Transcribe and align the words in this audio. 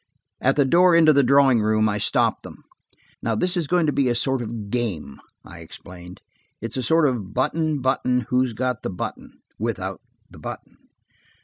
At 0.41 0.55
the 0.55 0.65
door 0.65 0.95
into 0.95 1.13
the 1.13 1.21
drawing 1.21 1.61
room 1.61 1.87
I 1.87 1.99
stopped 1.99 2.41
them. 2.41 2.63
"Now 3.21 3.35
this 3.35 3.55
is 3.55 3.67
going 3.67 3.85
to 3.85 3.91
be 3.93 4.09
a 4.09 4.15
sort 4.15 4.41
of 4.41 4.71
game," 4.71 5.19
I 5.45 5.59
explained. 5.59 6.23
"It's 6.59 6.75
a 6.75 6.81
sort 6.81 7.07
of 7.07 7.35
button, 7.35 7.81
button, 7.81 8.21
who's 8.29 8.53
got 8.53 8.81
the 8.81 8.89
button, 8.89 9.43
without 9.59 10.01
the 10.27 10.39
button. 10.39 10.77